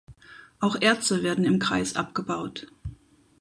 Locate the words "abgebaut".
1.95-2.65